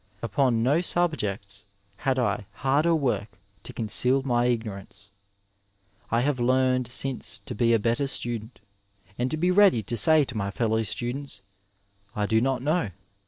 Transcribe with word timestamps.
Upon 0.23 0.63
no 0.63 0.81
subjects 0.81 1.67
had 1.97 2.17
I 2.17 2.47
harder 2.53 2.95
work 2.95 3.37
to 3.61 3.71
conceal 3.71 4.23
my 4.23 4.45
ignorance. 4.45 5.11
I 6.09 6.21
have 6.21 6.39
learned 6.39 6.87
since 6.87 7.37
to 7.45 7.53
be 7.53 7.71
a 7.71 7.77
better 7.77 8.07
student, 8.07 8.61
and 9.19 9.29
to 9.29 9.37
be 9.37 9.51
ready 9.51 9.83
to 9.83 9.95
say 9.95 10.23
to 10.23 10.35
my 10.35 10.49
fellow 10.49 10.81
students" 10.81 11.41
I 12.15 12.25
do 12.25 12.41
not 12.41 12.63
know." 12.63 12.89